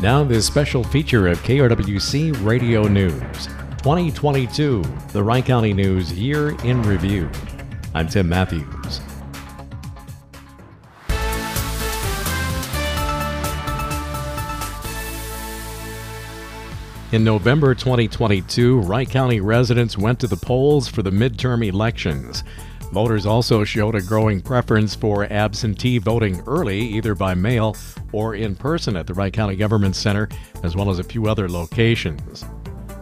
Now, 0.00 0.22
this 0.22 0.46
special 0.46 0.84
feature 0.84 1.26
of 1.26 1.42
KRWC 1.42 2.44
Radio 2.46 2.84
News 2.84 3.46
2022, 3.78 4.84
the 5.08 5.24
Wright 5.24 5.44
County 5.44 5.72
News 5.72 6.12
Year 6.12 6.50
in 6.64 6.82
Review. 6.84 7.28
I'm 7.96 8.06
Tim 8.06 8.28
Matthews. 8.28 9.00
In 17.10 17.24
November 17.24 17.74
2022, 17.74 18.78
Wright 18.82 19.10
County 19.10 19.40
residents 19.40 19.98
went 19.98 20.20
to 20.20 20.28
the 20.28 20.36
polls 20.36 20.86
for 20.86 21.02
the 21.02 21.10
midterm 21.10 21.66
elections. 21.66 22.44
Voters 22.92 23.26
also 23.26 23.64
showed 23.64 23.94
a 23.94 24.02
growing 24.02 24.40
preference 24.40 24.94
for 24.94 25.30
absentee 25.30 25.98
voting 25.98 26.42
early, 26.46 26.80
either 26.80 27.14
by 27.14 27.34
mail 27.34 27.76
or 28.12 28.34
in 28.34 28.56
person 28.56 28.96
at 28.96 29.06
the 29.06 29.14
Wright 29.14 29.32
County 29.32 29.56
Government 29.56 29.94
Center, 29.94 30.28
as 30.62 30.74
well 30.74 30.90
as 30.90 30.98
a 30.98 31.04
few 31.04 31.26
other 31.26 31.48
locations. 31.48 32.44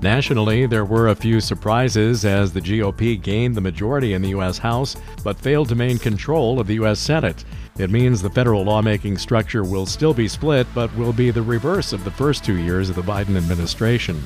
Nationally, 0.00 0.66
there 0.66 0.84
were 0.84 1.08
a 1.08 1.14
few 1.14 1.40
surprises 1.40 2.24
as 2.24 2.52
the 2.52 2.60
GOP 2.60 3.20
gained 3.20 3.56
the 3.56 3.60
majority 3.60 4.14
in 4.14 4.22
the 4.22 4.28
U.S. 4.28 4.56
House 4.56 4.96
but 5.24 5.38
failed 5.38 5.68
to 5.70 5.74
maintain 5.74 5.98
control 5.98 6.60
of 6.60 6.68
the 6.68 6.74
U.S. 6.74 7.00
Senate. 7.00 7.44
It 7.78 7.90
means 7.90 8.22
the 8.22 8.30
federal 8.30 8.64
lawmaking 8.64 9.18
structure 9.18 9.64
will 9.64 9.86
still 9.86 10.14
be 10.14 10.28
split 10.28 10.68
but 10.72 10.94
will 10.96 11.12
be 11.12 11.32
the 11.32 11.42
reverse 11.42 11.92
of 11.92 12.04
the 12.04 12.10
first 12.12 12.44
two 12.44 12.58
years 12.58 12.90
of 12.90 12.96
the 12.96 13.02
Biden 13.02 13.36
administration. 13.36 14.22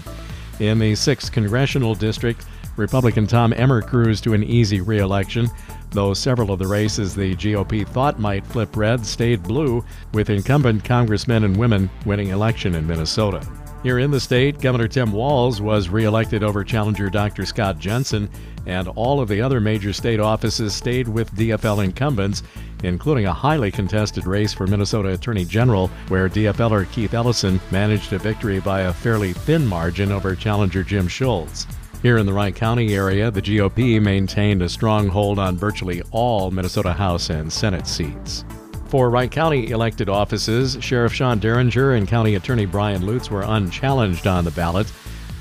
In 0.60 0.78
the 0.78 0.92
6th 0.92 1.32
Congressional 1.32 1.94
District, 1.94 2.44
Republican 2.76 3.26
Tom 3.26 3.52
Emmer 3.52 3.82
cruised 3.82 4.24
to 4.24 4.34
an 4.34 4.44
easy 4.44 4.80
reelection, 4.80 5.48
though 5.90 6.14
several 6.14 6.52
of 6.52 6.58
the 6.58 6.66
races 6.66 7.14
the 7.14 7.34
GOP 7.34 7.86
thought 7.86 8.18
might 8.18 8.46
flip 8.46 8.76
red 8.76 9.04
stayed 9.04 9.42
blue, 9.42 9.84
with 10.12 10.30
incumbent 10.30 10.84
congressmen 10.84 11.44
and 11.44 11.56
women 11.56 11.90
winning 12.06 12.28
election 12.28 12.74
in 12.74 12.86
Minnesota. 12.86 13.46
Here 13.82 13.98
in 13.98 14.12
the 14.12 14.20
state, 14.20 14.60
Governor 14.60 14.86
Tim 14.86 15.10
Walz 15.10 15.60
was 15.60 15.88
reelected 15.88 16.44
over 16.44 16.62
challenger 16.62 17.10
Dr. 17.10 17.44
Scott 17.44 17.80
Jensen, 17.80 18.30
and 18.64 18.86
all 18.86 19.20
of 19.20 19.28
the 19.28 19.40
other 19.40 19.60
major 19.60 19.92
state 19.92 20.20
offices 20.20 20.72
stayed 20.72 21.08
with 21.08 21.34
DFL 21.34 21.82
incumbents, 21.82 22.44
including 22.84 23.26
a 23.26 23.32
highly 23.32 23.72
contested 23.72 24.24
race 24.24 24.52
for 24.52 24.68
Minnesota 24.68 25.08
Attorney 25.08 25.44
General, 25.44 25.88
where 26.08 26.28
DFLer 26.28 26.88
Keith 26.92 27.12
Ellison 27.12 27.60
managed 27.72 28.12
a 28.12 28.18
victory 28.18 28.60
by 28.60 28.82
a 28.82 28.92
fairly 28.92 29.32
thin 29.32 29.66
margin 29.66 30.12
over 30.12 30.36
challenger 30.36 30.84
Jim 30.84 31.08
Schultz. 31.08 31.66
Here 32.02 32.18
in 32.18 32.26
the 32.26 32.32
Wright 32.32 32.54
County 32.54 32.94
area, 32.94 33.32
the 33.32 33.42
GOP 33.42 34.00
maintained 34.00 34.62
a 34.62 34.68
strong 34.68 35.08
hold 35.08 35.40
on 35.40 35.56
virtually 35.56 36.02
all 36.12 36.52
Minnesota 36.52 36.92
House 36.92 37.30
and 37.30 37.52
Senate 37.52 37.88
seats. 37.88 38.44
For 38.92 39.08
Wright 39.08 39.30
County 39.30 39.70
elected 39.70 40.10
offices, 40.10 40.76
Sheriff 40.82 41.14
Sean 41.14 41.40
Deringer 41.40 41.96
and 41.96 42.06
County 42.06 42.34
Attorney 42.34 42.66
Brian 42.66 43.06
Lutes 43.06 43.30
were 43.30 43.40
unchallenged 43.40 44.26
on 44.26 44.44
the 44.44 44.50
ballot. 44.50 44.92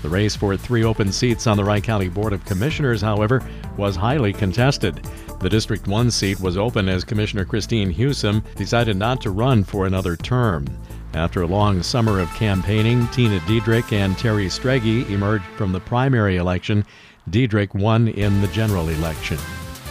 The 0.04 0.08
race 0.08 0.38
for 0.38 0.56
three 0.56 0.86
open 0.86 1.12
seats 1.12 1.48
on 1.48 1.58
the 1.58 1.64
Wright 1.66 1.84
County 1.84 2.08
Board 2.08 2.32
of 2.32 2.46
Commissioners, 2.46 3.02
however, 3.02 3.44
was 3.76 3.98
highly 3.98 4.32
contested. 4.32 5.06
The 5.42 5.50
District 5.50 5.86
1 5.86 6.12
seat 6.12 6.40
was 6.40 6.56
open 6.56 6.88
as 6.88 7.04
Commissioner 7.04 7.44
Christine 7.44 7.94
Husom 7.94 8.42
decided 8.56 8.96
not 8.96 9.20
to 9.20 9.32
run 9.32 9.66
for 9.66 9.86
another 9.86 10.16
term. 10.16 10.66
After 11.14 11.42
a 11.42 11.48
long 11.48 11.84
summer 11.84 12.22
of 12.22 12.34
campaigning, 12.36 13.06
Tina 13.10 13.42
Diedrich 13.48 13.92
and 13.92 14.18
Terry 14.18 14.46
Strege 14.46 15.10
emerged 15.10 15.44
from 15.58 15.74
the 15.74 15.82
primary 15.82 16.38
election. 16.38 16.86
Diedrich 17.30 17.76
won 17.76 18.08
in 18.08 18.40
the 18.40 18.48
general 18.48 18.88
election. 18.88 19.40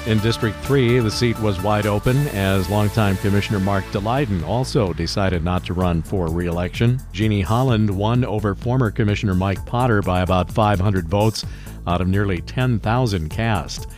In 0.07 0.19
District 0.21 0.57
3, 0.65 1.01
the 1.01 1.11
seat 1.11 1.39
was 1.41 1.61
wide 1.63 1.87
open 1.87 2.17
as 2.29 2.71
longtime 2.71 3.19
Commissioner 3.19 3.61
Mark 3.61 3.85
Daleiden 3.93 4.43
also 4.43 4.95
decided 4.95 5.45
not 5.45 5.63
to 5.67 5.75
run 5.75 6.01
for 6.01 6.29
re 6.31 6.47
election. 6.47 6.99
Jeannie 7.13 7.43
Holland 7.43 7.91
won 7.91 8.25
over 8.25 8.55
former 8.55 8.91
Commissioner 8.91 9.35
Mike 9.35 9.65
Potter 9.67 10.01
by 10.01 10.23
about 10.23 10.51
500 10.51 11.07
votes 11.07 11.45
out 11.87 12.01
of 12.01 12.09
nearly 12.09 12.41
10,000 12.41 13.29
cast. 13.29 13.89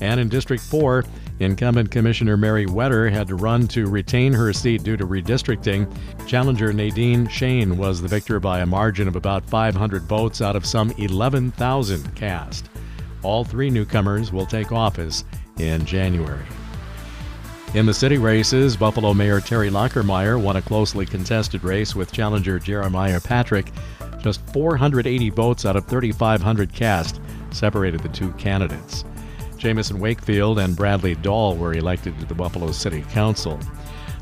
And 0.00 0.18
in 0.18 0.28
District 0.28 0.62
4, 0.64 1.04
Incumbent 1.38 1.92
Commissioner 1.92 2.36
Mary 2.36 2.66
Wetter 2.66 3.08
had 3.08 3.28
to 3.28 3.36
run 3.36 3.68
to 3.68 3.86
retain 3.86 4.32
her 4.32 4.52
seat 4.52 4.82
due 4.82 4.96
to 4.96 5.06
redistricting. 5.06 5.88
Challenger 6.26 6.72
Nadine 6.72 7.28
Schoen 7.28 7.78
was 7.78 8.02
the 8.02 8.08
victor 8.08 8.40
by 8.40 8.60
a 8.60 8.66
margin 8.66 9.06
of 9.06 9.14
about 9.14 9.48
500 9.48 10.02
votes 10.02 10.42
out 10.42 10.56
of 10.56 10.66
some 10.66 10.90
11,000 10.98 12.16
cast. 12.16 12.68
All 13.22 13.44
three 13.44 13.70
newcomers 13.70 14.32
will 14.32 14.46
take 14.46 14.72
office 14.72 15.24
in 15.68 15.84
January. 15.84 16.44
In 17.74 17.86
the 17.86 17.94
city 17.94 18.18
races, 18.18 18.76
Buffalo 18.76 19.14
Mayor 19.14 19.40
Teri 19.40 19.70
Lachermeier 19.70 20.38
won 20.38 20.56
a 20.56 20.62
closely 20.62 21.06
contested 21.06 21.64
race 21.64 21.94
with 21.94 22.12
challenger 22.12 22.58
Jeremiah 22.58 23.20
Patrick. 23.20 23.72
Just 24.20 24.46
480 24.52 25.30
votes 25.30 25.64
out 25.64 25.76
of 25.76 25.86
3,500 25.86 26.72
cast 26.74 27.20
separated 27.50 28.00
the 28.00 28.08
two 28.10 28.30
candidates. 28.32 29.04
Jamison 29.56 30.00
Wakefield 30.00 30.58
and 30.58 30.76
Bradley 30.76 31.14
Dahl 31.14 31.56
were 31.56 31.72
elected 31.72 32.18
to 32.18 32.26
the 32.26 32.34
Buffalo 32.34 32.72
City 32.72 33.04
Council. 33.10 33.58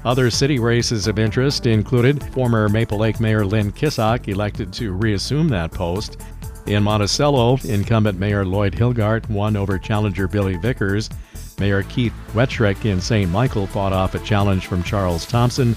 Other 0.05 0.31
city 0.31 0.59
races 0.59 1.07
of 1.07 1.19
interest 1.19 1.67
included 1.67 2.23
former 2.33 2.69
Maple 2.69 2.99
Lake 2.99 3.21
Mayor 3.21 3.45
Lynn 3.45 3.73
Kissock, 3.73 4.29
elected 4.29 4.73
to 4.75 4.93
reassume 4.93 5.49
that 5.49 5.73
post. 5.73 6.21
In 6.67 6.83
Monticello, 6.83 7.59
incumbent 7.65 8.19
Mayor 8.19 8.45
Lloyd 8.45 8.75
Hilgart 8.75 9.29
won 9.29 9.57
over 9.57 9.79
challenger 9.79 10.29
Billy 10.29 10.57
Vickers. 10.57 11.11
Mayor 11.61 11.83
Keith 11.85 12.15
Wetschreck 12.33 12.87
in 12.87 13.01
St. 13.01 13.31
Michael 13.31 13.67
fought 13.67 13.93
off 13.93 14.15
a 14.15 14.19
challenge 14.21 14.67
from 14.67 14.83
Charles 14.83 15.27
Thompson. 15.27 15.77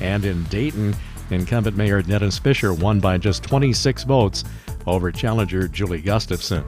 And 0.00 0.26
in 0.26 0.44
Dayton, 0.44 0.94
incumbent 1.30 1.76
Mayor 1.76 2.02
Dennis 2.02 2.38
Fisher 2.38 2.74
won 2.74 3.00
by 3.00 3.16
just 3.16 3.42
26 3.42 4.04
votes 4.04 4.44
over 4.86 5.10
challenger 5.10 5.66
Julie 5.66 6.02
Gustafson. 6.02 6.64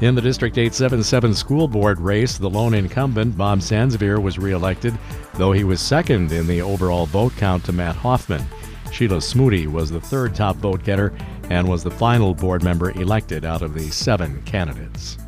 In 0.00 0.14
the 0.14 0.20
District 0.20 0.58
877 0.58 1.34
school 1.34 1.68
board 1.68 2.00
race, 2.00 2.36
the 2.36 2.50
lone 2.50 2.74
incumbent, 2.74 3.36
Bob 3.36 3.60
Sansevere, 3.60 4.20
was 4.20 4.38
reelected, 4.38 4.96
though 5.34 5.52
he 5.52 5.64
was 5.64 5.80
second 5.80 6.32
in 6.32 6.46
the 6.46 6.60
overall 6.60 7.06
vote 7.06 7.32
count 7.36 7.64
to 7.64 7.72
Matt 7.72 7.96
Hoffman. 7.96 8.44
Sheila 8.90 9.18
Smoody 9.18 9.66
was 9.66 9.90
the 9.90 10.00
third 10.00 10.34
top 10.34 10.56
vote 10.56 10.82
getter 10.82 11.12
and 11.50 11.68
was 11.68 11.84
the 11.84 11.90
final 11.90 12.34
board 12.34 12.62
member 12.62 12.90
elected 12.92 13.44
out 13.44 13.62
of 13.62 13.74
the 13.74 13.90
seven 13.90 14.42
candidates. 14.44 15.18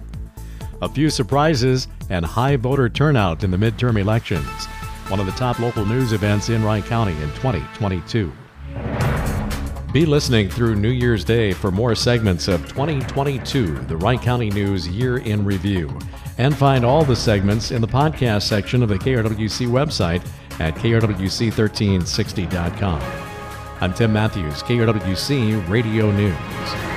A 0.82 0.88
few 0.88 1.10
surprises 1.10 1.88
and 2.08 2.24
high 2.24 2.56
voter 2.56 2.88
turnout 2.88 3.44
in 3.44 3.50
the 3.50 3.58
midterm 3.58 4.00
elections. 4.00 4.46
One 5.08 5.20
of 5.20 5.26
the 5.26 5.32
top 5.32 5.58
local 5.58 5.84
news 5.84 6.12
events 6.12 6.48
in 6.48 6.64
Wright 6.64 6.84
County 6.84 7.12
in 7.22 7.28
2022. 7.32 8.32
Be 9.92 10.06
listening 10.06 10.48
through 10.48 10.76
New 10.76 10.90
Year's 10.90 11.24
Day 11.24 11.52
for 11.52 11.70
more 11.70 11.94
segments 11.94 12.48
of 12.48 12.66
2022, 12.68 13.80
the 13.88 13.96
Wright 13.96 14.22
County 14.22 14.48
News 14.48 14.88
Year 14.88 15.18
in 15.18 15.44
Review. 15.44 15.90
And 16.38 16.56
find 16.56 16.82
all 16.84 17.04
the 17.04 17.16
segments 17.16 17.72
in 17.72 17.82
the 17.82 17.88
podcast 17.88 18.42
section 18.42 18.82
of 18.82 18.88
the 18.88 18.98
KRWC 18.98 19.66
website 19.66 20.26
at 20.60 20.74
krwc1360.com. 20.76 23.02
I'm 23.82 23.92
Tim 23.92 24.12
Matthews, 24.12 24.62
KRWC 24.62 25.68
Radio 25.68 26.10
News. 26.12 26.89